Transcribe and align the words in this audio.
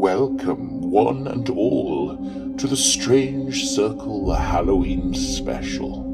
Welcome, 0.00 0.90
one 0.90 1.28
and 1.28 1.50
all, 1.50 2.16
to 2.56 2.66
the 2.66 2.74
Strange 2.74 3.66
Circle 3.66 4.32
Halloween 4.32 5.12
special. 5.12 6.04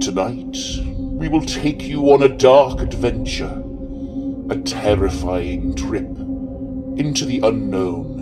Tonight, 0.00 0.56
we 1.18 1.26
will 1.26 1.40
take 1.40 1.82
you 1.82 2.12
on 2.12 2.22
a 2.22 2.28
dark 2.28 2.80
adventure, 2.80 3.60
a 4.48 4.56
terrifying 4.58 5.74
trip 5.74 6.16
into 6.96 7.24
the 7.24 7.40
unknown. 7.42 8.20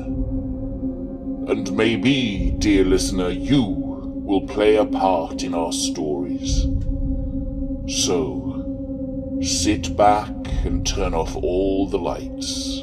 And 1.46 1.77
maybe, 1.77 2.54
dear 2.59 2.86
listener, 2.86 3.29
you 3.29 3.61
will 3.62 4.46
play 4.46 4.77
a 4.77 4.86
part 4.86 5.43
in 5.43 5.52
our 5.52 5.72
stories. 5.72 6.64
So, 7.86 8.43
sit 9.45 9.96
back 9.96 10.30
and 10.64 10.86
turn 10.86 11.14
off 11.14 11.36
all 11.36 11.86
the 11.86 11.98
lights. 11.98 12.82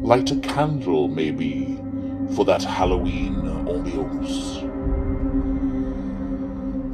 Light 0.00 0.30
a 0.30 0.36
candle, 0.40 1.08
maybe, 1.08 1.78
for 2.34 2.44
that 2.44 2.62
Halloween 2.62 3.34
ambiance. 3.66 4.64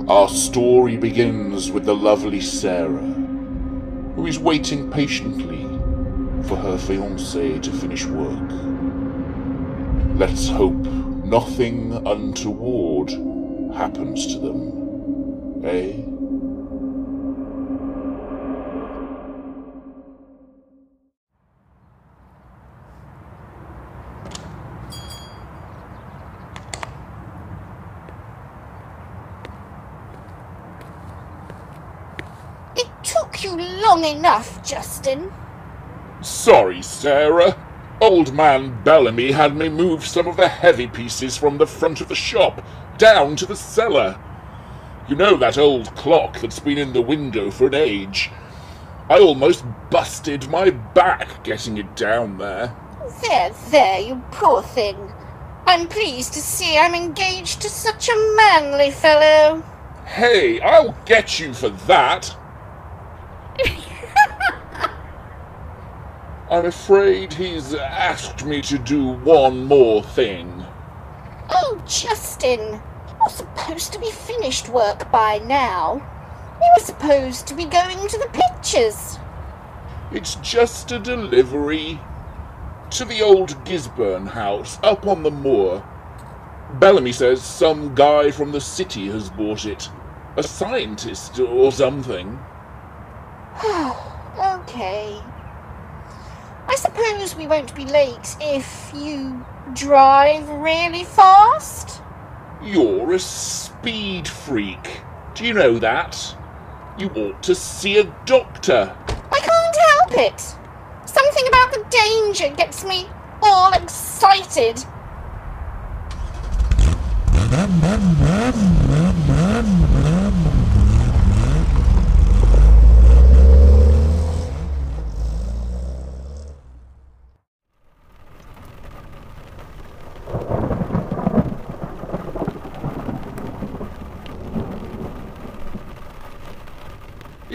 Our 0.08 0.28
story 0.28 0.96
begins 0.96 1.70
with 1.70 1.84
the 1.84 1.94
lovely 1.94 2.40
Sarah, 2.40 3.12
who 4.14 4.26
is 4.26 4.38
waiting 4.38 4.90
patiently 4.90 5.62
for 6.46 6.56
her 6.56 6.76
fiancé 6.76 7.62
to 7.62 7.72
finish 7.72 8.04
work. 8.04 8.50
Let's 10.18 10.48
hope 10.48 10.74
nothing 11.24 11.92
untoward 12.06 13.10
happens 13.74 14.26
to 14.34 14.38
them, 14.38 15.64
eh? 15.64 16.10
It 32.76 32.88
took 33.02 33.42
you 33.42 33.56
long 33.56 34.04
enough, 34.04 34.53
Justin. 34.64 35.32
Sorry, 36.22 36.82
Sarah. 36.82 37.56
Old 38.00 38.34
man 38.34 38.82
Bellamy 38.82 39.32
had 39.32 39.56
me 39.56 39.68
move 39.68 40.04
some 40.04 40.26
of 40.26 40.36
the 40.36 40.48
heavy 40.48 40.86
pieces 40.86 41.36
from 41.36 41.58
the 41.58 41.66
front 41.66 42.00
of 42.00 42.08
the 42.08 42.14
shop 42.14 42.64
down 42.98 43.36
to 43.36 43.46
the 43.46 43.56
cellar. 43.56 44.18
You 45.08 45.16
know 45.16 45.36
that 45.36 45.58
old 45.58 45.94
clock 45.94 46.40
that's 46.40 46.58
been 46.58 46.78
in 46.78 46.92
the 46.92 47.02
window 47.02 47.50
for 47.50 47.66
an 47.66 47.74
age? 47.74 48.30
I 49.10 49.18
almost 49.18 49.64
busted 49.90 50.48
my 50.48 50.70
back 50.70 51.44
getting 51.44 51.76
it 51.76 51.94
down 51.94 52.38
there. 52.38 52.74
There, 53.22 53.50
there, 53.70 54.00
you 54.00 54.22
poor 54.30 54.62
thing. 54.62 54.96
I'm 55.66 55.88
pleased 55.88 56.32
to 56.34 56.40
see 56.40 56.78
I'm 56.78 56.94
engaged 56.94 57.60
to 57.62 57.68
such 57.68 58.08
a 58.08 58.34
manly 58.36 58.90
fellow. 58.90 59.62
Hey, 60.06 60.60
I'll 60.60 60.96
get 61.04 61.38
you 61.38 61.52
for 61.52 61.68
that. 61.68 62.34
I'm 66.50 66.66
afraid 66.66 67.32
he's 67.32 67.74
asked 67.74 68.44
me 68.44 68.60
to 68.62 68.76
do 68.76 69.08
one 69.08 69.64
more 69.64 70.02
thing. 70.02 70.64
Oh, 71.48 71.82
Justin, 71.86 72.82
you're 73.18 73.28
supposed 73.30 73.94
to 73.94 73.98
be 73.98 74.10
finished 74.10 74.68
work 74.68 75.10
by 75.10 75.38
now. 75.38 75.94
We 76.60 76.66
were 76.76 76.84
supposed 76.84 77.46
to 77.46 77.54
be 77.54 77.64
going 77.64 77.96
to 78.08 78.18
the 78.18 78.28
pictures. 78.32 79.18
It's 80.12 80.34
just 80.36 80.92
a 80.92 80.98
delivery 80.98 81.98
to 82.90 83.06
the 83.06 83.22
old 83.22 83.64
Gisburn 83.64 84.28
house 84.28 84.78
up 84.82 85.06
on 85.06 85.22
the 85.22 85.30
moor. 85.30 85.82
Bellamy 86.74 87.12
says 87.12 87.42
some 87.42 87.94
guy 87.94 88.30
from 88.30 88.52
the 88.52 88.60
city 88.60 89.06
has 89.06 89.30
bought 89.30 89.64
it. 89.64 89.88
A 90.36 90.42
scientist 90.42 91.38
or 91.40 91.72
something. 91.72 92.38
okay. 94.38 95.22
I 96.74 96.76
suppose 96.76 97.36
we 97.36 97.46
won't 97.46 97.72
be 97.76 97.84
late 97.84 98.34
if 98.40 98.90
you 98.92 99.46
drive 99.74 100.48
really 100.48 101.04
fast? 101.04 102.02
You're 102.64 103.12
a 103.12 103.18
speed 103.20 104.26
freak. 104.26 105.02
Do 105.36 105.46
you 105.46 105.54
know 105.54 105.78
that? 105.78 106.36
You 106.98 107.10
ought 107.10 107.40
to 107.44 107.54
see 107.54 107.98
a 107.98 108.12
doctor. 108.26 108.92
I 109.08 109.38
can't 109.38 109.76
help 110.16 110.32
it. 110.32 110.40
Something 111.08 111.46
about 111.46 111.70
the 111.70 111.86
danger 111.90 112.48
gets 112.56 112.84
me 112.84 113.08
all 113.40 113.72
excited. 113.72 114.84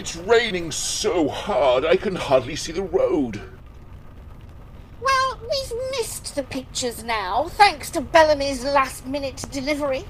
It's 0.09 0.17
raining 0.17 0.71
so 0.71 1.27
hard 1.27 1.85
I 1.85 1.95
can 1.95 2.15
hardly 2.15 2.55
see 2.55 2.71
the 2.71 2.81
road. 2.81 3.39
Well, 4.99 5.39
we've 5.39 5.79
missed 5.91 6.33
the 6.33 6.41
pictures 6.41 7.03
now, 7.03 7.47
thanks 7.49 7.91
to 7.91 8.01
Bellamy's 8.01 8.63
last 8.63 9.05
minute 9.05 9.45
delivery. 9.51 10.05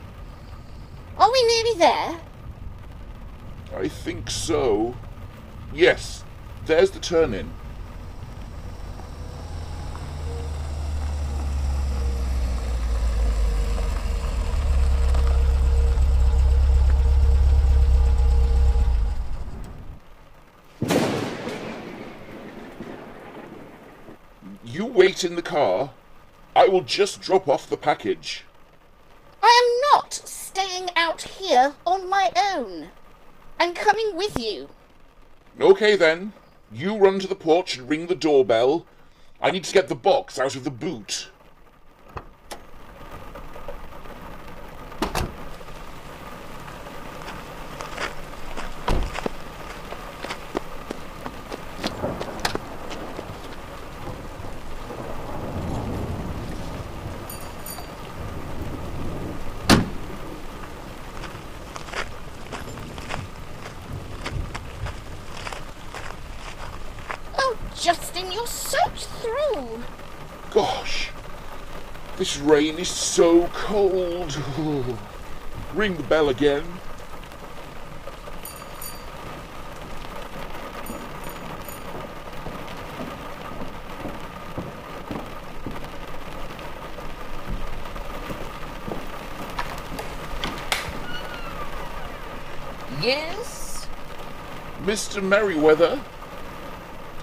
Are 1.18 1.30
we 1.30 1.44
nearly 1.48 1.80
there? 1.80 2.22
I 3.76 3.90
think 3.90 4.30
so. 4.30 4.96
Yes, 5.74 6.24
there's 6.66 6.92
the 6.92 7.02
turn 7.02 7.34
in. 7.34 7.52
You 24.64 24.86
wait 24.86 25.24
in 25.24 25.36
the 25.36 25.42
car. 25.42 25.92
I 26.56 26.68
will 26.68 26.82
just 26.82 27.22
drop 27.22 27.48
off 27.48 27.70
the 27.70 27.78
package. 27.78 28.44
I 29.42 29.48
am 29.48 30.00
not 30.00 30.14
staying 30.14 30.90
out 30.96 31.22
here 31.22 31.76
on 31.86 32.10
my 32.10 32.32
own. 32.36 32.90
I'm 33.60 33.74
coming 33.74 34.16
with 34.16 34.38
you. 34.38 34.70
Okay 35.60 35.96
then. 35.96 36.34
You 36.72 36.98
run 36.98 37.20
to 37.20 37.28
the 37.28 37.36
porch 37.36 37.78
and 37.78 37.90
ring 37.90 38.08
the 38.08 38.16
doorbell. 38.16 38.86
I 39.42 39.52
need 39.52 39.64
to 39.64 39.74
get 39.74 39.88
the 39.88 39.96
box 39.96 40.38
out 40.38 40.56
of 40.56 40.66
the 40.66 40.70
boot. 40.70 41.30
Oh, 67.42 67.58
Justin, 67.80 68.30
you're 68.34 68.46
soaked 68.46 69.06
through. 69.22 69.82
Gosh, 70.52 71.12
this 72.18 72.38
rain 72.38 72.78
is 72.78 72.90
so 72.90 73.48
cold. 73.54 74.38
Ring 75.74 75.96
the 75.96 76.04
bell 76.04 76.28
again. 76.28 76.66
Yes? 93.02 93.88
Mr. 94.84 95.24
Merriweather, 95.24 95.98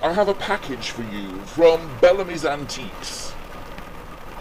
I 0.03 0.13
have 0.13 0.29
a 0.29 0.35
package 0.35 0.91
for 0.91 1.03
you 1.03 1.31
from 1.47 1.91
Bellamy's 2.01 2.45
Antiques. 2.45 3.33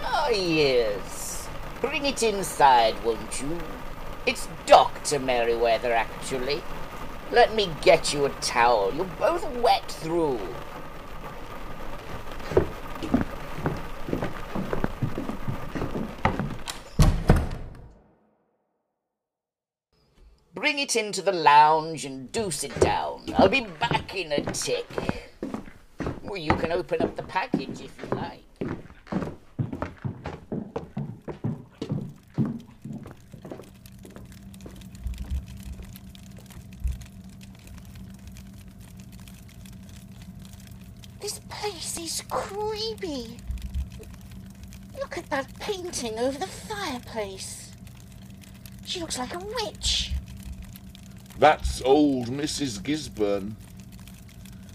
Ah, 0.02 0.28
oh, 0.28 0.32
yes. 0.32 1.48
Bring 1.80 2.06
it 2.06 2.22
inside, 2.24 3.02
won't 3.06 3.42
you? 3.42 3.58
It's 4.26 4.50
Dr. 4.66 5.18
Merriweather, 5.18 5.94
actually. 5.94 6.62
Let 7.32 7.56
me 7.56 7.72
get 7.82 8.14
you 8.14 8.26
a 8.26 8.30
towel. 8.42 8.94
You're 8.94 9.06
both 9.06 9.50
wet 9.62 9.90
through. 9.90 10.40
Bring 20.54 20.80
it 20.80 20.96
into 20.96 21.22
the 21.22 21.32
lounge 21.32 22.04
and 22.04 22.32
do 22.32 22.52
sit 22.52 22.78
down. 22.80 23.34
I'll 23.38 23.48
be 23.48 23.62
back 23.62 24.16
in 24.16 24.34
a 24.34 24.42
tick. 24.42 24.86
Or 26.36 26.38
you 26.38 26.54
can 26.56 26.74
open 26.74 27.02
up 27.02 27.16
the 27.16 27.24
package 27.24 27.80
if 27.80 27.98
you 27.98 28.18
like. 28.18 28.44
This 41.22 41.40
place 41.48 41.98
is 41.98 42.22
creepy. 42.30 43.38
Look 45.00 45.18
at 45.18 45.30
that 45.30 45.58
painting 45.60 46.20
over 46.20 46.38
the 46.38 46.48
fireplace. 46.48 47.72
She 48.84 49.00
looks 49.00 49.18
like 49.18 49.34
a 49.34 49.40
witch. 49.40 50.12
That's 51.40 51.82
old 51.82 52.28
Mrs. 52.28 52.82
Gisburn. 52.82 53.54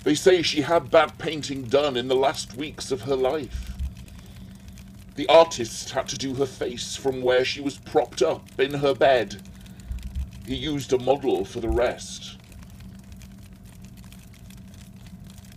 They 0.03 0.15
say 0.15 0.43
she 0.43 0.63
had 0.63 0.91
that 0.91 1.19
painting 1.19 1.65
done 1.65 1.97
in 1.97 2.09
the 2.09 2.17
last 2.17 2.57
weeks 2.57 2.91
of 2.91 3.03
her 3.03 3.17
life. 3.17 3.75
The 5.17 5.29
artist 5.29 5.91
had 5.91 6.09
to 6.09 6.17
do 6.17 6.35
her 6.35 6.47
face 6.47 6.97
from 6.97 7.21
where 7.21 7.45
she 7.45 7.61
was 7.61 7.79
propped 7.79 8.23
up 8.23 8.49
in 8.59 8.75
her 8.75 8.95
bed. 8.95 9.43
He 10.47 10.55
used 10.55 10.93
a 10.93 10.99
model 10.99 11.45
for 11.45 11.61
the 11.61 11.69
rest. 11.69 12.39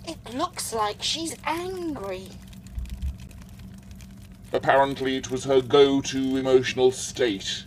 It 0.05 0.33
looks 0.33 0.73
like 0.73 1.01
she's 1.01 1.35
angry. 1.45 2.27
Apparently, 4.51 5.15
it 5.15 5.31
was 5.31 5.45
her 5.45 5.61
go 5.61 6.01
to 6.01 6.37
emotional 6.37 6.91
state. 6.91 7.65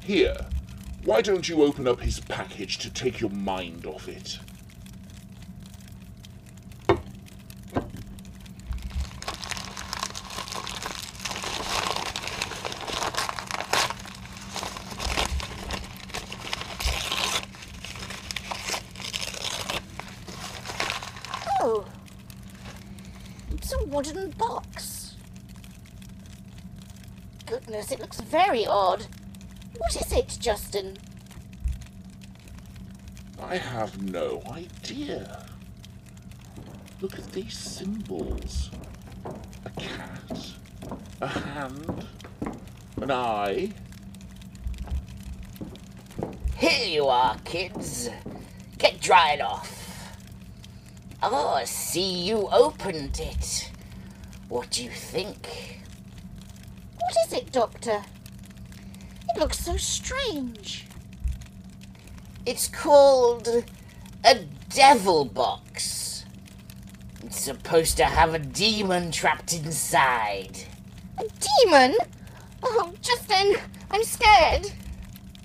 Here, 0.00 0.36
why 1.04 1.22
don't 1.22 1.48
you 1.48 1.62
open 1.62 1.88
up 1.88 2.00
his 2.00 2.20
package 2.20 2.78
to 2.78 2.90
take 2.90 3.20
your 3.20 3.30
mind 3.30 3.86
off 3.86 4.08
it? 4.08 4.38
Oh, 21.60 21.84
it's 23.50 23.72
a 23.72 23.85
wooden 23.96 24.28
box. 24.32 25.14
Goodness, 27.46 27.90
it 27.90 27.98
looks 27.98 28.20
very 28.20 28.66
odd. 28.66 29.06
What 29.78 29.96
is 29.96 30.12
it, 30.12 30.36
Justin? 30.38 30.98
I 33.42 33.56
have 33.56 34.02
no 34.02 34.42
idea. 34.50 35.46
Look 37.00 37.18
at 37.18 37.32
these 37.32 37.56
symbols 37.56 38.70
a 39.64 39.70
cat, 39.80 40.52
a 41.22 41.26
hand, 41.26 42.06
an 43.00 43.10
eye. 43.10 43.70
Here 46.58 46.86
you 46.86 47.06
are, 47.06 47.38
kids. 47.46 48.10
Get 48.76 49.00
dried 49.00 49.40
off. 49.40 50.12
Oh, 51.22 51.62
see 51.64 52.24
you 52.24 52.46
opened 52.52 53.18
it. 53.20 53.70
What 54.48 54.70
do 54.70 54.84
you 54.84 54.90
think? 54.90 55.80
What 57.00 57.14
is 57.26 57.32
it, 57.32 57.52
Doctor? 57.52 58.02
It 59.28 59.38
looks 59.38 59.58
so 59.58 59.76
strange. 59.76 60.86
It's 62.44 62.68
called 62.68 63.48
a 64.24 64.44
devil 64.70 65.24
box. 65.24 66.24
It's 67.24 67.40
supposed 67.40 67.96
to 67.96 68.04
have 68.04 68.34
a 68.34 68.38
demon 68.38 69.10
trapped 69.10 69.52
inside. 69.52 70.58
A 71.18 71.24
demon? 71.64 71.96
Oh, 72.62 72.92
Justin, 73.02 73.56
I'm 73.90 74.04
scared. 74.04 74.72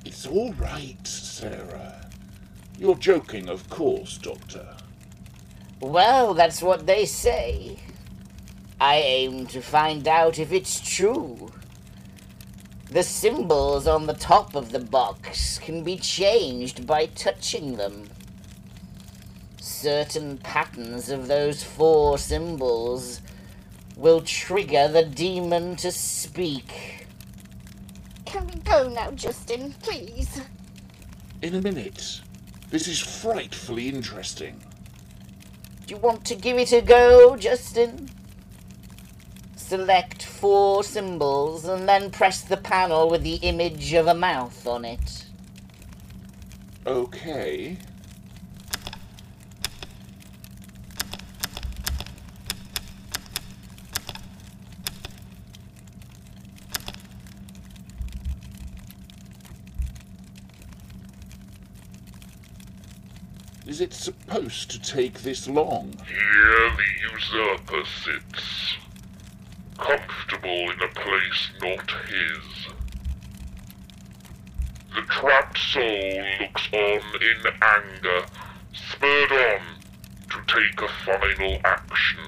It's 0.05 0.27
all 0.27 0.53
right, 0.53 1.07
Sarah. 1.07 2.07
You're 2.77 2.95
joking, 2.95 3.49
of 3.49 3.67
course, 3.69 4.17
Doctor. 4.19 4.75
Well, 5.79 6.35
that's 6.35 6.61
what 6.61 6.85
they 6.85 7.05
say. 7.05 7.79
I 8.81 8.95
aim 8.95 9.45
to 9.45 9.61
find 9.61 10.07
out 10.07 10.39
if 10.39 10.51
it's 10.51 10.81
true. 10.81 11.51
The 12.89 13.03
symbols 13.03 13.85
on 13.85 14.07
the 14.07 14.15
top 14.15 14.55
of 14.55 14.71
the 14.71 14.79
box 14.79 15.59
can 15.59 15.83
be 15.83 15.97
changed 15.97 16.87
by 16.87 17.05
touching 17.05 17.75
them. 17.77 18.09
Certain 19.59 20.39
patterns 20.39 21.09
of 21.09 21.27
those 21.27 21.63
four 21.63 22.17
symbols 22.17 23.21
will 23.95 24.21
trigger 24.21 24.87
the 24.87 25.05
demon 25.05 25.75
to 25.75 25.91
speak. 25.91 27.05
Can 28.25 28.47
we 28.47 28.55
go 28.61 28.89
now, 28.89 29.11
Justin, 29.11 29.75
please? 29.83 30.41
In 31.43 31.53
a 31.53 31.61
minute. 31.61 32.21
This 32.71 32.87
is 32.87 32.99
frightfully 32.99 33.89
interesting. 33.89 34.59
Do 35.85 35.93
you 35.93 36.01
want 36.01 36.25
to 36.25 36.35
give 36.35 36.57
it 36.57 36.71
a 36.71 36.81
go, 36.81 37.37
Justin? 37.37 38.09
Select 39.71 40.23
four 40.23 40.83
symbols 40.83 41.63
and 41.63 41.87
then 41.87 42.11
press 42.11 42.41
the 42.41 42.57
panel 42.57 43.09
with 43.09 43.23
the 43.23 43.35
image 43.35 43.93
of 43.93 44.05
a 44.05 44.13
mouth 44.13 44.67
on 44.67 44.83
it. 44.83 45.27
Okay. 46.85 47.77
Is 63.65 63.79
it 63.79 63.93
supposed 63.93 64.69
to 64.71 64.81
take 64.81 65.21
this 65.21 65.47
long? 65.47 65.93
Here 66.05 66.71
the 66.75 67.13
usurper 67.13 67.85
sits, 67.85 68.75
comfortable 69.81 70.69
in 70.69 70.79
a 70.79 70.87
place 70.89 71.49
not 71.59 71.91
his. 72.07 72.67
The 74.93 75.01
trapped 75.09 75.57
soul 75.57 76.23
looks 76.39 76.69
on 76.71 77.01
in 77.21 77.53
anger, 77.61 78.25
spurred 78.73 79.31
on 79.31 79.61
to 80.29 80.37
take 80.47 80.81
a 80.81 80.87
final 81.03 81.59
action. 81.65 82.19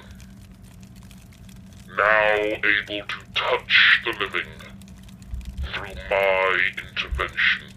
Now 1.96 2.34
able 2.34 3.06
to 3.06 3.18
touch 3.34 4.00
the 4.04 4.10
living 4.18 4.50
through 5.72 5.94
my 6.10 6.58
intervention. 6.76 7.73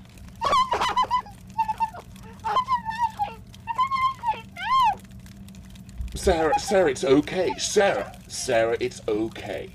Sarah, 6.27 6.59
Sarah, 6.59 6.91
it's 6.91 7.05
okay. 7.05 7.53
Sarah, 7.57 8.11
Sarah, 8.27 8.75
it's 8.81 9.01
okay. 9.07 9.69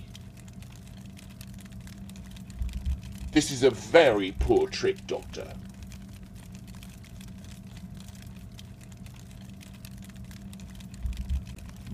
This 3.30 3.50
is 3.50 3.62
a 3.62 3.70
very 3.70 4.32
poor 4.38 4.68
trick, 4.68 5.06
Doctor. 5.06 5.50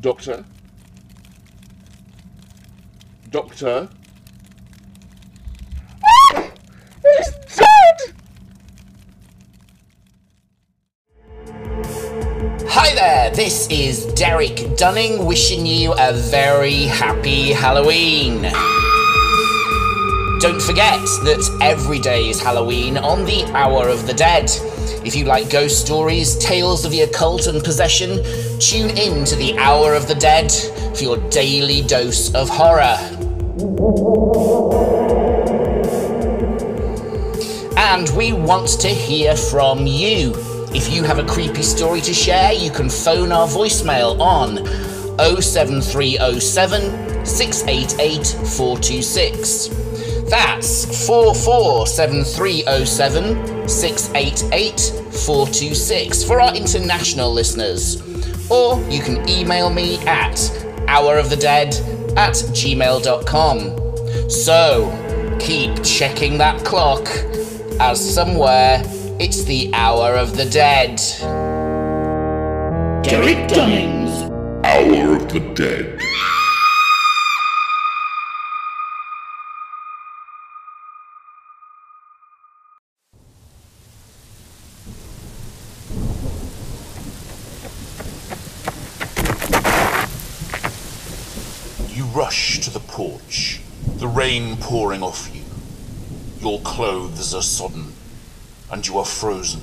Doctor? 0.01 0.45
Doctor? 3.31 3.89
Hi 13.29 13.35
this 13.35 13.69
is 13.69 14.07
Derek 14.15 14.75
Dunning 14.79 15.27
wishing 15.27 15.67
you 15.67 15.93
a 15.99 16.15
very 16.15 16.85
happy 16.85 17.53
Halloween. 17.53 18.41
Don't 20.41 20.63
forget 20.63 20.99
that 21.25 21.59
every 21.61 21.99
day 21.99 22.31
is 22.31 22.41
Halloween 22.41 22.97
on 22.97 23.27
the 23.27 23.45
Hour 23.53 23.91
of 23.91 24.07
the 24.07 24.15
Dead. 24.15 24.51
If 25.05 25.15
you 25.15 25.27
like 25.27 25.51
ghost 25.51 25.85
stories, 25.85 26.39
tales 26.39 26.87
of 26.87 26.91
the 26.91 27.03
occult, 27.03 27.47
and 27.49 27.63
possession, 27.63 28.25
tune 28.61 28.97
in 28.97 29.27
to 29.27 29.37
the 29.37 29.59
Hour 29.59 29.93
of 29.93 30.09
the 30.09 30.15
Dead 30.15 30.51
for 30.97 31.05
your 31.05 31.19
daily 31.29 31.83
dose 31.83 32.35
of 32.35 32.49
horror. 32.49 32.97
And 37.77 38.09
we 38.17 38.33
want 38.33 38.69
to 38.81 38.89
hear 38.89 39.37
from 39.37 39.87
you. 39.87 40.48
If 40.75 40.93
you 40.93 41.03
have 41.05 41.19
a 41.19 41.25
creepy 41.25 41.63
story 41.63 42.01
to 42.03 42.13
share, 42.13 42.53
you 42.53 42.71
can 42.71 42.91
phone 42.91 43.33
our 43.33 43.47
voicemail 43.49 44.21
on 44.21 44.59
07307 45.41 47.25
688 47.27 48.27
426. 48.27 49.69
That's 50.29 51.07
447307 51.07 53.69
688 53.69 54.81
426 55.15 56.25
for 56.25 56.41
our 56.41 56.55
international 56.55 57.33
listeners. 57.33 58.03
Or 58.51 58.79
you 58.91 59.01
can 59.03 59.27
email 59.29 59.71
me 59.71 59.99
at 60.07 60.35
hourofthedead 60.87 61.75
at 62.17 62.35
gmail.com. 62.35 64.31
So 64.31 64.91
keep 65.41 65.83
checking 65.83 66.39
that 66.39 66.65
clock, 66.65 67.09
as 67.81 68.15
somewhere 68.15 68.83
it's 69.21 69.43
the 69.45 69.71
hour 69.75 70.15
of 70.15 70.37
the 70.37 70.45
dead. 70.45 70.97
Derek 73.03 73.49
Dunnings. 73.49 74.31
Hour 74.65 75.17
of 75.17 75.33
the 75.33 75.41
Dead. 75.55 76.01
You 91.89 92.05
rush 92.15 92.61
to 92.61 92.71
the 92.71 92.79
porch, 92.81 93.61
the 93.97 94.07
rain 94.07 94.57
pouring 94.59 95.03
off 95.03 95.29
you. 95.35 95.43
Your 96.41 96.61
clothes 96.61 97.35
are 97.35 97.43
sodden, 97.43 97.95
and 98.71 98.87
you 98.87 98.99
are 98.99 99.05
frozen. 99.05 99.63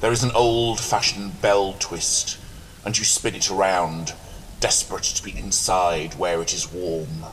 There 0.00 0.12
is 0.12 0.22
an 0.22 0.32
old 0.32 0.80
fashioned 0.80 1.40
bell 1.40 1.74
twist, 1.78 2.38
and 2.84 2.98
you 2.98 3.04
spin 3.04 3.34
it 3.34 3.50
around, 3.50 4.14
desperate 4.60 5.04
to 5.04 5.22
be 5.22 5.36
inside 5.36 6.14
where 6.14 6.42
it 6.42 6.52
is 6.52 6.72
warm. 6.72 7.24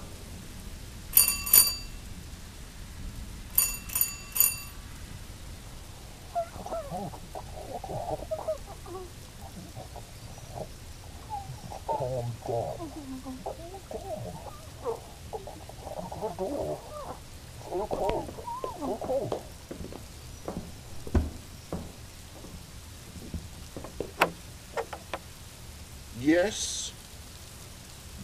Yes? 26.30 26.94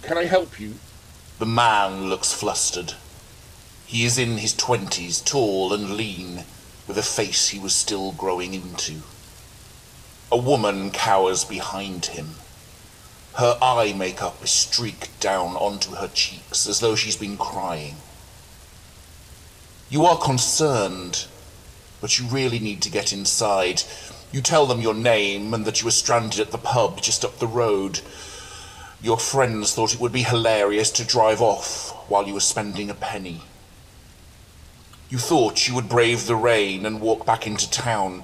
Can 0.04 0.16
I 0.16 0.26
help 0.26 0.60
you? 0.60 0.76
The 1.40 1.48
man 1.48 2.08
looks 2.08 2.32
flustered. 2.32 2.94
He 3.88 4.06
is 4.06 4.20
in 4.20 4.38
his 4.38 4.54
twenties, 4.54 5.20
tall 5.20 5.74
and 5.74 5.98
lean, 5.98 6.44
with 6.88 7.00
a 7.00 7.02
face 7.02 7.48
he 7.50 7.58
was 7.58 7.74
still 7.74 8.12
growing 8.12 8.54
into. 8.54 8.98
A 10.32 10.38
woman 10.38 10.92
cowers 10.92 11.44
behind 11.46 12.06
him. 12.06 12.36
Her 13.40 13.58
eye 13.60 13.94
makeup 13.94 14.36
is 14.44 14.52
streaked 14.52 15.20
down 15.20 15.56
onto 15.56 15.96
her 15.96 16.10
cheeks 16.10 16.68
as 16.68 16.82
though 16.82 16.96
she's 16.96 17.18
been 17.18 17.38
crying. 17.38 17.96
You 19.90 20.06
are 20.06 20.20
concerned, 20.20 21.26
but 22.02 22.20
you 22.20 22.28
really 22.28 22.60
need 22.60 22.84
to 22.84 22.92
get 22.92 23.12
inside. 23.12 23.82
You 24.32 24.42
tell 24.42 24.66
them 24.66 24.82
your 24.82 24.94
name 24.94 25.54
and 25.54 25.66
that 25.66 25.82
you 25.82 25.86
were 25.86 25.92
stranded 25.92 26.40
at 26.40 26.52
the 26.52 26.58
pub 26.58 27.02
just 27.02 27.24
up 27.24 27.40
the 27.40 27.48
road. 27.48 28.02
Your 29.02 29.18
friends 29.18 29.74
thought 29.74 29.94
it 29.94 30.00
would 30.00 30.12
be 30.12 30.24
hilarious 30.24 30.92
to 30.92 31.06
drive 31.06 31.42
off 31.42 31.92
while 32.10 32.28
you 32.28 32.34
were 32.34 32.40
spending 32.40 32.90
a 32.90 32.94
penny. 32.94 33.42
You 35.10 35.18
thought 35.20 35.68
you 35.68 35.76
would 35.76 35.88
brave 35.88 36.26
the 36.26 36.36
rain 36.36 36.86
and 36.86 37.00
walk 37.00 37.26
back 37.26 37.46
into 37.46 37.70
town, 37.70 38.24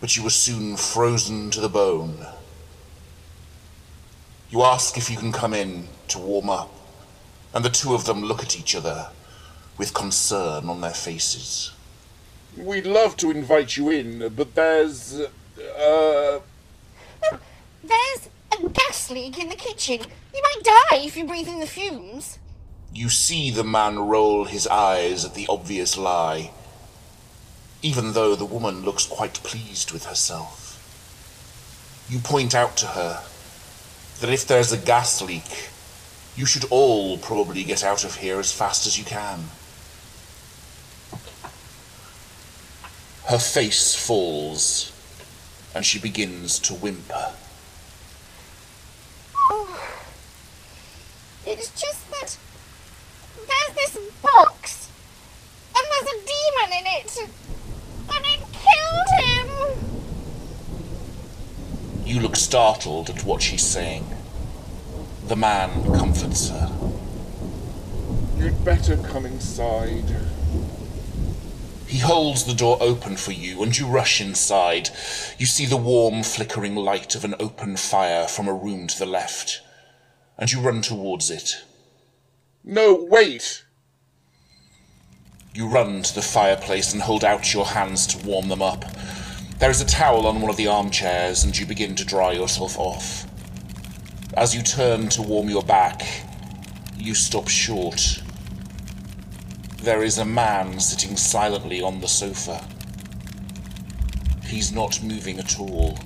but 0.00 0.16
you 0.16 0.22
were 0.22 0.30
soon 0.30 0.76
frozen 0.76 1.50
to 1.50 1.60
the 1.60 1.68
bone. 1.68 2.26
You 4.50 4.62
ask 4.62 4.96
if 4.96 5.10
you 5.10 5.16
can 5.16 5.32
come 5.32 5.52
in 5.52 5.88
to 6.08 6.18
warm 6.18 6.48
up, 6.48 6.70
and 7.52 7.64
the 7.64 7.70
two 7.70 7.94
of 7.94 8.04
them 8.04 8.22
look 8.22 8.42
at 8.42 8.58
each 8.58 8.76
other 8.76 9.08
with 9.76 9.92
concern 9.92 10.68
on 10.68 10.80
their 10.80 10.94
faces. 10.94 11.73
We'd 12.56 12.86
love 12.86 13.16
to 13.18 13.30
invite 13.30 13.76
you 13.76 13.90
in, 13.90 14.32
but 14.34 14.54
there's. 14.54 15.20
Uh. 15.20 16.40
There's 17.82 18.28
a 18.52 18.68
gas 18.68 19.10
leak 19.10 19.38
in 19.38 19.48
the 19.48 19.56
kitchen. 19.56 20.00
You 20.34 20.42
might 20.42 20.64
die 20.64 20.98
if 20.98 21.16
you 21.16 21.24
breathe 21.24 21.48
in 21.48 21.60
the 21.60 21.66
fumes. 21.66 22.38
You 22.92 23.08
see 23.08 23.50
the 23.50 23.64
man 23.64 23.98
roll 23.98 24.44
his 24.44 24.66
eyes 24.68 25.24
at 25.24 25.34
the 25.34 25.46
obvious 25.48 25.98
lie, 25.98 26.52
even 27.82 28.12
though 28.12 28.36
the 28.36 28.44
woman 28.44 28.82
looks 28.82 29.04
quite 29.04 29.34
pleased 29.34 29.90
with 29.90 30.06
herself. 30.06 30.60
You 32.08 32.20
point 32.20 32.54
out 32.54 32.76
to 32.78 32.86
her 32.86 33.22
that 34.20 34.30
if 34.30 34.46
there's 34.46 34.70
a 34.70 34.78
gas 34.78 35.20
leak, 35.20 35.70
you 36.36 36.46
should 36.46 36.64
all 36.70 37.18
probably 37.18 37.64
get 37.64 37.82
out 37.82 38.04
of 38.04 38.16
here 38.16 38.38
as 38.38 38.52
fast 38.52 38.86
as 38.86 38.98
you 38.98 39.04
can. 39.04 39.44
Her 43.34 43.40
face 43.40 43.96
falls, 43.96 44.92
and 45.74 45.84
she 45.84 45.98
begins 45.98 46.60
to 46.60 46.72
whimper. 46.72 47.32
Oh, 49.50 49.76
it's 51.44 51.68
just 51.70 52.08
that 52.12 52.38
there's 53.34 53.74
this 53.74 53.98
box, 54.22 54.88
and 55.76 55.84
there's 55.90 56.10
a 56.14 56.18
demon 56.30 56.70
in 56.78 56.86
it, 56.86 57.18
and 58.14 58.24
it 58.24 58.40
killed 58.52 59.10
him. 59.18 59.48
You 62.06 62.20
look 62.20 62.36
startled 62.36 63.10
at 63.10 63.24
what 63.24 63.42
she's 63.42 63.66
saying. 63.66 64.06
The 65.26 65.34
man 65.34 65.82
comforts 65.92 66.50
her. 66.50 66.70
You'd 68.38 68.64
better 68.64 68.96
come 68.96 69.26
inside. 69.26 70.04
He 71.94 72.00
holds 72.00 72.42
the 72.42 72.54
door 72.54 72.76
open 72.80 73.16
for 73.16 73.30
you, 73.30 73.62
and 73.62 73.78
you 73.78 73.86
rush 73.86 74.20
inside. 74.20 74.90
You 75.38 75.46
see 75.46 75.64
the 75.64 75.76
warm, 75.76 76.24
flickering 76.24 76.74
light 76.74 77.14
of 77.14 77.24
an 77.24 77.36
open 77.38 77.76
fire 77.76 78.26
from 78.26 78.48
a 78.48 78.52
room 78.52 78.88
to 78.88 78.98
the 78.98 79.06
left, 79.06 79.62
and 80.36 80.50
you 80.50 80.60
run 80.60 80.82
towards 80.82 81.30
it. 81.30 81.62
No, 82.64 83.06
wait! 83.08 83.62
You 85.54 85.68
run 85.68 86.02
to 86.02 86.12
the 86.12 86.20
fireplace 86.20 86.92
and 86.92 87.00
hold 87.00 87.22
out 87.22 87.54
your 87.54 87.66
hands 87.66 88.08
to 88.08 88.26
warm 88.26 88.48
them 88.48 88.60
up. 88.60 88.84
There 89.60 89.70
is 89.70 89.80
a 89.80 89.86
towel 89.86 90.26
on 90.26 90.40
one 90.40 90.50
of 90.50 90.56
the 90.56 90.66
armchairs, 90.66 91.44
and 91.44 91.56
you 91.56 91.64
begin 91.64 91.94
to 91.94 92.04
dry 92.04 92.32
yourself 92.32 92.76
off. 92.76 93.24
As 94.36 94.52
you 94.52 94.62
turn 94.62 95.10
to 95.10 95.22
warm 95.22 95.48
your 95.48 95.62
back, 95.62 96.02
you 96.98 97.14
stop 97.14 97.46
short. 97.46 98.23
There 99.84 100.02
is 100.02 100.16
a 100.16 100.24
man 100.24 100.80
sitting 100.80 101.14
silently 101.14 101.82
on 101.82 102.00
the 102.00 102.08
sofa. 102.08 102.64
He's 104.42 104.72
not 104.72 105.02
moving 105.02 105.38
at 105.38 105.60
all. 105.60 105.98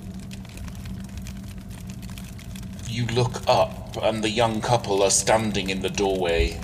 You 2.89 3.05
look 3.05 3.41
up, 3.47 3.97
and 4.03 4.21
the 4.21 4.29
young 4.29 4.59
couple 4.59 5.01
are 5.01 5.09
standing 5.09 5.69
in 5.69 5.79
the 5.79 5.89
doorway, 5.89 6.59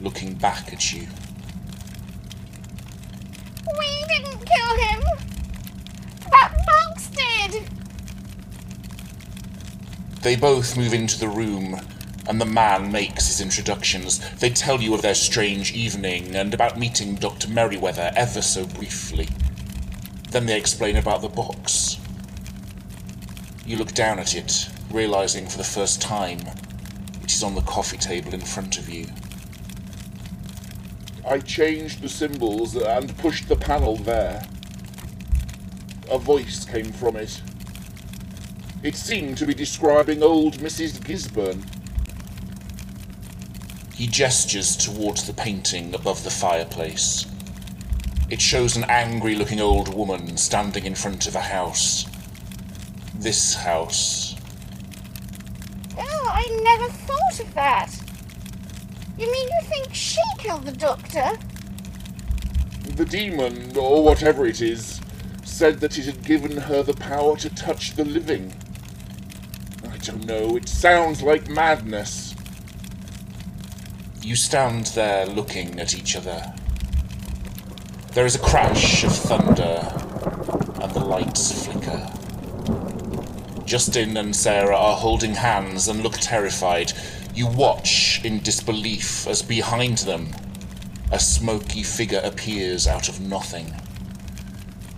looking 0.00 0.34
back 0.34 0.72
at 0.72 0.92
you. 0.92 1.08
We 3.80 4.04
didn't 4.06 4.46
kill 4.46 4.76
him. 4.76 5.02
That 6.30 6.52
box 6.68 7.08
did. 7.08 7.68
They 10.22 10.36
both 10.36 10.76
move 10.76 10.94
into 10.94 11.18
the 11.18 11.28
room, 11.28 11.80
and 12.28 12.40
the 12.40 12.46
man 12.46 12.92
makes 12.92 13.26
his 13.26 13.40
introductions. 13.40 14.18
They 14.36 14.50
tell 14.50 14.80
you 14.80 14.94
of 14.94 15.02
their 15.02 15.14
strange 15.14 15.72
evening 15.72 16.36
and 16.36 16.54
about 16.54 16.78
meeting 16.78 17.16
Dr. 17.16 17.48
Merriweather 17.48 18.12
ever 18.16 18.42
so 18.42 18.64
briefly. 18.64 19.28
Then 20.30 20.46
they 20.46 20.56
explain 20.56 20.96
about 20.96 21.22
the 21.22 21.28
box. 21.28 21.98
You 23.66 23.76
look 23.76 23.92
down 23.92 24.18
at 24.18 24.34
it, 24.34 24.68
realizing 24.90 25.46
for 25.46 25.58
the 25.58 25.64
first 25.64 26.00
time 26.00 26.40
it 27.22 27.32
is 27.32 27.42
on 27.42 27.54
the 27.54 27.60
coffee 27.62 27.98
table 27.98 28.34
in 28.34 28.40
front 28.40 28.78
of 28.78 28.88
you. 28.88 29.06
I 31.28 31.38
changed 31.38 32.02
the 32.02 32.08
symbols 32.08 32.76
and 32.76 33.16
pushed 33.18 33.48
the 33.48 33.56
panel 33.56 33.96
there. 33.96 34.46
A 36.10 36.18
voice 36.18 36.64
came 36.64 36.92
from 36.92 37.16
it. 37.16 37.40
It 38.82 38.96
seemed 38.96 39.38
to 39.38 39.46
be 39.46 39.54
describing 39.54 40.22
old 40.22 40.54
Mrs. 40.58 40.98
Gisburn. 40.98 41.62
He 44.02 44.08
gestures 44.08 44.74
towards 44.76 45.28
the 45.28 45.32
painting 45.32 45.94
above 45.94 46.24
the 46.24 46.30
fireplace. 46.30 47.24
It 48.30 48.40
shows 48.40 48.76
an 48.76 48.82
angry 48.88 49.36
looking 49.36 49.60
old 49.60 49.94
woman 49.94 50.36
standing 50.38 50.86
in 50.86 50.96
front 50.96 51.28
of 51.28 51.36
a 51.36 51.40
house. 51.40 52.04
This 53.14 53.54
house. 53.54 54.34
Oh, 55.96 56.30
I 56.32 56.44
never 56.64 56.92
thought 56.92 57.46
of 57.46 57.54
that. 57.54 57.92
You 59.16 59.30
mean 59.30 59.48
you 59.48 59.68
think 59.68 59.94
she 59.94 60.20
killed 60.36 60.64
the 60.64 60.72
doctor? 60.72 61.38
The 62.96 63.04
demon, 63.04 63.76
or 63.76 64.02
whatever 64.02 64.46
it 64.46 64.60
is, 64.60 65.00
said 65.44 65.78
that 65.78 65.96
it 65.96 66.06
had 66.06 66.24
given 66.24 66.56
her 66.56 66.82
the 66.82 66.94
power 66.94 67.36
to 67.36 67.48
touch 67.50 67.94
the 67.94 68.04
living. 68.04 68.52
I 69.88 69.96
don't 69.98 70.26
know, 70.26 70.56
it 70.56 70.68
sounds 70.68 71.22
like 71.22 71.48
madness. 71.48 72.31
You 74.24 74.36
stand 74.36 74.86
there 74.86 75.26
looking 75.26 75.80
at 75.80 75.96
each 75.96 76.14
other. 76.14 76.54
There 78.12 78.24
is 78.24 78.36
a 78.36 78.38
crash 78.38 79.02
of 79.02 79.12
thunder, 79.12 79.80
and 80.80 80.92
the 80.92 81.04
lights 81.04 81.66
flicker. 81.66 82.08
Justin 83.64 84.16
and 84.16 84.34
Sarah 84.36 84.76
are 84.76 84.96
holding 84.96 85.34
hands 85.34 85.88
and 85.88 86.04
look 86.04 86.18
terrified. 86.18 86.92
You 87.34 87.48
watch 87.48 88.20
in 88.22 88.38
disbelief 88.38 89.26
as 89.26 89.42
behind 89.42 89.98
them, 89.98 90.28
a 91.10 91.18
smoky 91.18 91.82
figure 91.82 92.20
appears 92.22 92.86
out 92.86 93.08
of 93.08 93.20
nothing. 93.20 93.74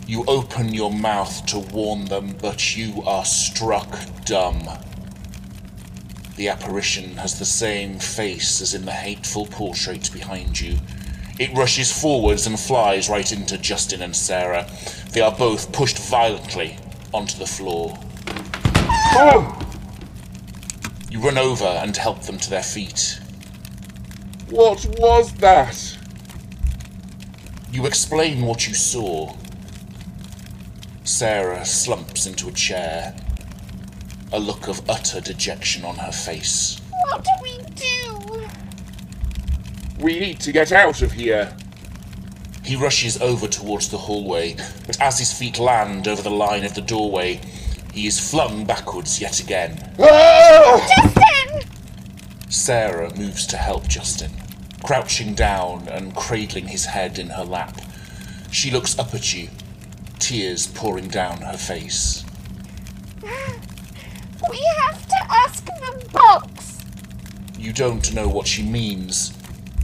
You 0.07 0.27
open 0.27 0.75
your 0.75 0.93
mouth 0.93 1.47
to 1.47 1.61
warn 1.61 2.05
them, 2.05 2.37
but 2.43 2.77
you 2.77 3.03
are 3.07 3.25
struck 3.25 3.89
dumb. 4.27 4.69
The 6.37 6.49
apparition 6.49 7.17
has 7.19 7.39
the 7.39 7.45
same 7.45 7.99
face 7.99 8.61
as 8.61 8.75
in 8.75 8.85
the 8.85 8.93
hateful 8.93 9.47
portrait 9.47 10.11
behind 10.13 10.61
you. 10.61 10.79
It 11.39 11.55
rushes 11.57 11.93
forwards 11.93 12.47
and 12.47 12.59
flies 12.59 13.09
right 13.09 13.31
into 13.33 13.57
Justin 13.59 14.03
and 14.03 14.15
Sarah. 14.15 14.69
They 15.13 15.21
are 15.21 15.35
both 15.35 15.73
pushed 15.73 15.99
violently 15.99 16.77
onto 17.13 17.39
the 17.39 17.47
floor. 17.47 17.99
Oh! 19.17 19.61
You 21.09 21.21
run 21.21 21.39
over 21.39 21.65
and 21.65 21.97
help 21.97 22.23
them 22.23 22.39
to 22.39 22.51
their 22.51 22.63
feet. 22.63 23.21
What 24.51 24.85
was 24.99 25.33
that? 25.35 25.99
You 27.71 27.87
explain 27.87 28.43
what 28.43 28.67
you 28.67 28.75
saw. 28.75 29.35
Sarah 31.05 31.65
slumps 31.65 32.27
into 32.27 32.49
a 32.49 32.53
chair, 32.53 33.15
a 34.35 34.39
look 34.39 34.67
of 34.67 34.83
utter 34.91 35.21
dejection 35.21 35.85
on 35.85 35.95
her 35.95 36.11
face. 36.11 36.81
What 36.91 37.23
do 37.23 37.31
we 37.41 37.59
do? 37.77 38.49
We 40.01 40.19
need 40.19 40.41
to 40.41 40.51
get 40.51 40.73
out 40.73 41.03
of 41.03 41.13
here. 41.13 41.57
He 42.65 42.75
rushes 42.75 43.21
over 43.21 43.47
towards 43.47 43.91
the 43.91 43.99
hallway, 43.99 44.57
but 44.89 45.01
as 45.01 45.21
his 45.21 45.33
feet 45.33 45.61
land 45.61 46.09
over 46.09 46.21
the 46.21 46.31
line 46.31 46.65
of 46.65 46.75
the 46.75 46.81
doorway, 46.81 47.41
he 47.93 48.09
is 48.09 48.19
flung 48.19 48.65
backwards 48.65 49.21
yet 49.21 49.39
again. 49.39 49.95
Oh! 50.01 50.85
Justin! 50.97 51.71
Sarah 52.49 53.17
moves 53.17 53.47
to 53.47 53.57
help 53.57 53.87
Justin, 53.87 54.33
crouching 54.83 55.35
down 55.35 55.87
and 55.87 56.17
cradling 56.17 56.67
his 56.67 56.87
head 56.87 57.21
in 57.21 57.29
her 57.29 57.45
lap. 57.45 57.81
She 58.51 58.73
looks 58.73 58.99
up 58.99 59.15
at 59.15 59.33
you, 59.33 59.49
tears 60.19 60.67
pouring 60.67 61.07
down 61.07 61.43
her 61.43 61.57
face. 61.57 62.25
Ah. 63.25 63.54
We 64.51 64.63
have 64.83 65.07
to 65.07 65.17
ask 65.31 65.65
the 65.65 66.09
box. 66.13 66.85
You 67.59 67.73
don't 67.73 68.13
know 68.15 68.29
what 68.29 68.47
she 68.47 68.63
means, 68.63 69.33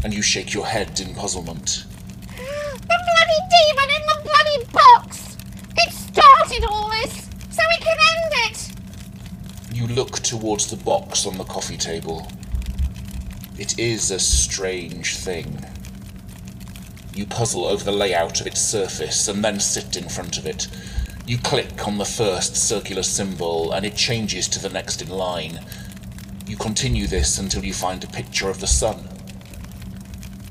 and 0.04 0.12
you 0.12 0.22
shake 0.22 0.52
your 0.52 0.66
head 0.66 1.00
in 1.00 1.14
puzzlement. 1.14 1.86
The 2.26 2.86
bloody 2.86 3.40
demon 3.50 3.90
in 3.96 4.02
the 4.06 4.18
bloody 4.24 4.64
box! 4.72 5.36
It 5.76 5.92
started 5.92 6.64
all 6.68 6.90
this, 6.90 7.28
so 7.50 7.62
we 7.70 7.84
can 7.84 7.96
end 8.12 8.32
it! 8.50 8.72
You 9.72 9.86
look 9.86 10.18
towards 10.20 10.70
the 10.70 10.76
box 10.76 11.26
on 11.26 11.38
the 11.38 11.44
coffee 11.44 11.78
table. 11.78 12.30
It 13.58 13.78
is 13.78 14.10
a 14.10 14.18
strange 14.18 15.16
thing. 15.16 15.64
You 17.14 17.26
puzzle 17.26 17.66
over 17.66 17.84
the 17.84 17.92
layout 17.92 18.40
of 18.40 18.46
its 18.46 18.60
surface 18.60 19.28
and 19.28 19.44
then 19.44 19.60
sit 19.60 19.96
in 19.96 20.08
front 20.08 20.38
of 20.38 20.46
it. 20.46 20.68
You 21.26 21.38
click 21.38 21.86
on 21.86 21.98
the 21.98 22.04
first 22.04 22.56
circular 22.56 23.02
symbol 23.02 23.72
and 23.72 23.86
it 23.86 23.94
changes 23.94 24.48
to 24.48 24.60
the 24.60 24.68
next 24.68 25.00
in 25.00 25.10
line. 25.10 25.60
You 26.46 26.56
continue 26.56 27.06
this 27.06 27.38
until 27.38 27.64
you 27.64 27.72
find 27.72 28.02
a 28.02 28.08
picture 28.08 28.50
of 28.50 28.60
the 28.60 28.66
sun. 28.66 29.08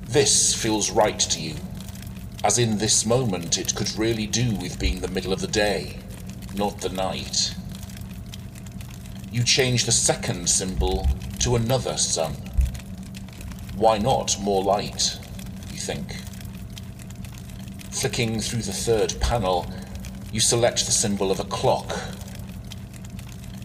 This 0.03 0.53
feels 0.53 0.89
right 0.89 1.19
to 1.19 1.41
you, 1.41 1.55
as 2.43 2.57
in 2.57 2.77
this 2.77 3.05
moment 3.05 3.57
it 3.57 3.75
could 3.75 3.95
really 3.97 4.25
do 4.25 4.55
with 4.55 4.79
being 4.79 5.01
the 5.01 5.07
middle 5.09 5.33
of 5.33 5.41
the 5.41 5.47
day, 5.47 5.97
not 6.55 6.79
the 6.79 6.89
night. 6.89 7.53
You 9.31 9.43
change 9.43 9.85
the 9.85 9.91
second 9.91 10.49
symbol 10.49 11.07
to 11.39 11.55
another 11.55 11.97
sun. 11.97 12.33
Why 13.75 13.97
not 13.97 14.39
more 14.39 14.63
light, 14.63 15.19
you 15.71 15.79
think? 15.79 16.15
Flicking 17.91 18.39
through 18.39 18.61
the 18.61 18.73
third 18.73 19.19
panel, 19.19 19.71
you 20.31 20.39
select 20.39 20.85
the 20.85 20.91
symbol 20.91 21.31
of 21.31 21.39
a 21.39 21.43
clock. 21.43 21.97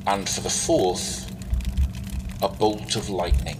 And 0.06 0.28
for 0.28 0.40
the 0.40 0.50
fourth, 0.50 1.30
a 2.42 2.48
bolt 2.48 2.96
of 2.96 3.08
lightning. 3.08 3.58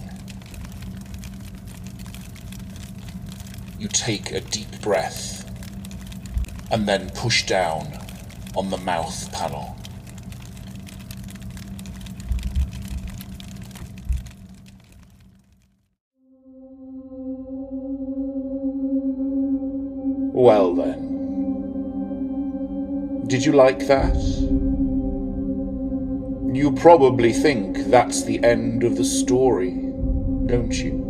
You 3.78 3.88
take 3.88 4.30
a 4.30 4.40
deep 4.40 4.80
breath 4.80 5.50
and 6.70 6.88
then 6.88 7.10
push 7.10 7.46
down 7.46 7.98
on 8.56 8.70
the 8.70 8.78
mouth 8.78 9.30
panel. 9.32 9.76
Did 23.44 23.52
you 23.52 23.58
like 23.58 23.88
that? 23.88 24.16
You 26.54 26.72
probably 26.72 27.30
think 27.30 27.76
that's 27.90 28.24
the 28.24 28.42
end 28.42 28.82
of 28.84 28.96
the 28.96 29.04
story, 29.04 29.72
don't 30.46 30.72
you? 30.72 31.02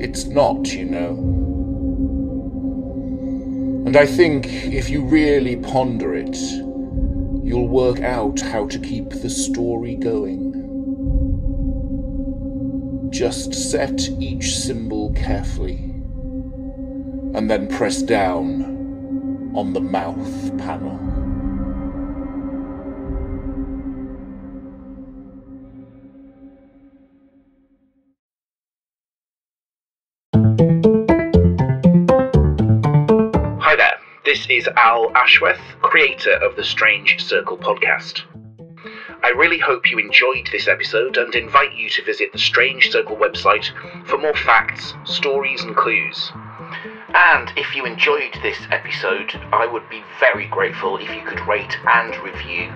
It's 0.00 0.24
not, 0.24 0.72
you 0.72 0.86
know. 0.86 1.10
And 3.86 3.96
I 3.96 4.06
think 4.06 4.48
if 4.48 4.90
you 4.90 5.02
really 5.02 5.54
ponder 5.54 6.16
it, 6.16 6.36
you'll 7.44 7.68
work 7.68 8.00
out 8.00 8.40
how 8.40 8.66
to 8.66 8.78
keep 8.80 9.10
the 9.10 9.30
story 9.30 9.94
going. 9.94 10.50
Just 13.12 13.54
set 13.54 14.00
each 14.18 14.56
symbol 14.56 15.12
carefully, 15.12 15.76
and 17.36 17.48
then 17.48 17.68
press 17.68 18.02
down 18.02 18.79
on 19.54 19.72
the 19.72 19.80
mouth 19.80 20.58
panel. 20.58 20.96
Hi 33.60 33.74
there, 33.74 33.98
this 34.24 34.46
is 34.48 34.68
Al 34.76 35.10
Ashworth, 35.16 35.60
creator 35.82 36.32
of 36.32 36.54
the 36.54 36.64
Strange 36.64 37.22
Circle 37.22 37.58
podcast. 37.58 38.22
I 39.22 39.30
really 39.30 39.58
hope 39.58 39.90
you 39.90 39.98
enjoyed 39.98 40.48
this 40.52 40.68
episode 40.68 41.16
and 41.16 41.34
invite 41.34 41.74
you 41.74 41.90
to 41.90 42.04
visit 42.04 42.32
the 42.32 42.38
Strange 42.38 42.90
Circle 42.90 43.16
website 43.16 43.70
for 44.06 44.16
more 44.16 44.36
facts, 44.36 44.94
stories, 45.04 45.62
and 45.62 45.76
clues. 45.76 46.32
And 47.14 47.52
if 47.56 47.74
you 47.74 47.86
enjoyed 47.86 48.38
this 48.42 48.58
episode, 48.70 49.34
I 49.52 49.66
would 49.66 49.88
be 49.90 50.02
very 50.20 50.46
grateful 50.46 50.96
if 50.96 51.10
you 51.10 51.22
could 51.22 51.40
rate 51.46 51.76
and 51.86 52.16
review, 52.18 52.72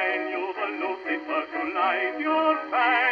While 0.09 0.31
you've 0.31 0.57
a 0.57 0.69
Lucifer 0.81 1.43
to 1.53 1.61
light 1.75 2.17
your 2.19 2.55
bag, 2.71 3.08